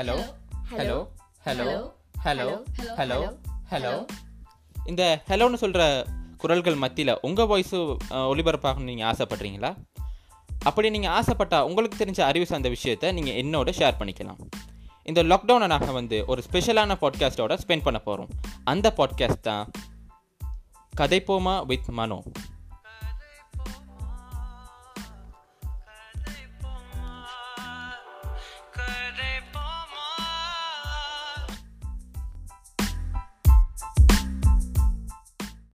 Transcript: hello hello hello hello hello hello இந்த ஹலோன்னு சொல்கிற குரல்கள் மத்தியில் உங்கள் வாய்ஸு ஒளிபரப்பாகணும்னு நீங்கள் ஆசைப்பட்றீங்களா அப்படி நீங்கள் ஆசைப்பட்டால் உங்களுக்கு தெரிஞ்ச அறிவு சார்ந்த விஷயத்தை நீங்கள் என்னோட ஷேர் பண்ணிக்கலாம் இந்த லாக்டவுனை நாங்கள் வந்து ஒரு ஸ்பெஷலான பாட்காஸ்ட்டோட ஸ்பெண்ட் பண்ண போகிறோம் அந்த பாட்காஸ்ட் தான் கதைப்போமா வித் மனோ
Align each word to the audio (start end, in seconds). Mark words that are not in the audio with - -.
hello 0.00 0.14
hello 0.70 0.96
hello 1.46 1.64
hello 2.24 2.46
hello 2.98 3.16
hello 3.70 3.90
இந்த 4.86 5.02
ஹலோன்னு 5.28 5.54
சொல்கிற 5.54 5.82
குரல்கள் 6.36 6.74
மத்தியில் 6.74 7.12
உங்கள் 7.20 7.48
வாய்ஸு 7.48 7.78
ஒளிபரப்பாகணும்னு 8.30 8.90
நீங்கள் 8.90 9.08
ஆசைப்பட்றீங்களா 9.10 9.70
அப்படி 10.64 10.90
நீங்கள் 10.90 11.14
ஆசைப்பட்டால் 11.18 11.66
உங்களுக்கு 11.68 11.98
தெரிஞ்ச 12.04 12.20
அறிவு 12.20 12.46
சார்ந்த 12.46 12.68
விஷயத்தை 12.68 13.10
நீங்கள் 13.12 13.38
என்னோட 13.42 13.74
ஷேர் 13.78 13.98
பண்ணிக்கலாம் 13.98 14.40
இந்த 15.08 15.22
லாக்டவுனை 15.22 15.66
நாங்கள் 15.66 15.92
வந்து 15.92 16.20
ஒரு 16.26 16.42
ஸ்பெஷலான 16.48 16.96
பாட்காஸ்ட்டோட 17.00 17.58
ஸ்பெண்ட் 17.64 17.82
பண்ண 17.82 18.00
போகிறோம் 18.00 18.32
அந்த 18.64 18.94
பாட்காஸ்ட் 18.96 19.46
தான் 19.50 19.66
கதைப்போமா 20.92 21.56
வித் 21.66 21.90
மனோ 21.90 22.20